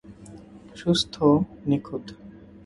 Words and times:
সুস্থ, 0.75 1.15
নিখুঁত। 1.67 2.05